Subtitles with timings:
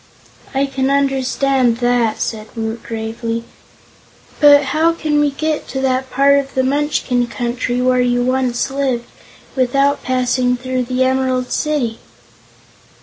[0.55, 3.43] "I can understand that," said Woot gravely.
[4.39, 8.71] "But how can we get to that part of the Munchkin Country where you once
[8.71, 9.05] lived
[9.55, 11.99] without passing through the Emerald City?"